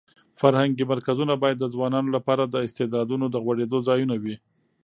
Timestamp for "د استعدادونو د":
2.45-3.35